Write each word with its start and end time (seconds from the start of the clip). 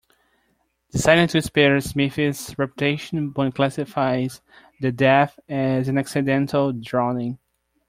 Deciding 0.91 1.27
to 1.27 1.43
spare 1.43 1.79
Smythe's 1.79 2.57
reputation, 2.57 3.29
Bond 3.29 3.53
classifies 3.53 4.41
the 4.79 4.91
death 4.91 5.39
as 5.47 5.87
an 5.87 5.99
accidental 5.99 6.73
drowning. 6.73 7.37